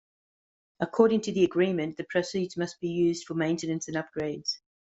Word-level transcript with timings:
According 0.79 1.21
to 1.21 1.31
the 1.31 1.43
agreement, 1.43 1.95
the 1.95 2.03
proceeds 2.05 2.57
must 2.57 2.79
be 2.81 2.89
used 2.89 3.27
for 3.27 3.35
maintenance 3.35 3.87
and 3.87 3.97
upgrades. 3.97 4.57